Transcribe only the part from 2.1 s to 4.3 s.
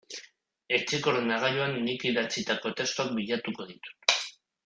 idatzitako testuak bilatuko ditut.